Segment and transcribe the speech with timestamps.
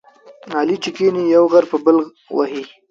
[0.57, 1.97] علي چې کېني، یو غر په بل
[2.35, 2.63] وهي.